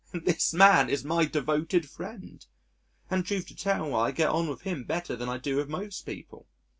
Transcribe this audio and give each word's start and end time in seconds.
This 0.25 0.51
man 0.51 0.89
is 0.89 1.03
my 1.05 1.25
devoted 1.25 1.87
friend!... 1.87 2.43
And 3.11 3.23
truth 3.23 3.45
to 3.49 3.55
tell 3.55 3.93
I 3.93 4.09
get 4.09 4.29
on 4.31 4.47
with 4.49 4.61
him 4.61 4.83
better 4.83 5.15
than 5.15 5.29
I 5.29 5.37
do 5.37 5.57
with 5.57 5.69
most 5.69 6.07
people. 6.07 6.47